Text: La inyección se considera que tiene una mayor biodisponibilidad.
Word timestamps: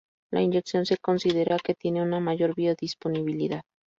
La 0.31 0.41
inyección 0.41 0.87
se 0.87 0.97
considera 0.97 1.59
que 1.59 1.75
tiene 1.75 2.01
una 2.01 2.19
mayor 2.19 2.55
biodisponibilidad. 2.55 3.61